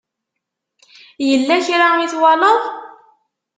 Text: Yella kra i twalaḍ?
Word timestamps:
Yella 1.27 1.57
kra 1.65 1.87
i 2.05 2.07
twalaḍ? 2.13 2.61